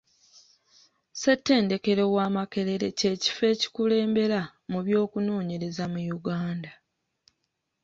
[1.13, 6.71] Ssetendekero wa Makerere kye kifo ekikulembera mu by'okunoonyereza mu Uganda.